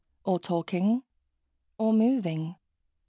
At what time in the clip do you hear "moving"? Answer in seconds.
1.93-2.55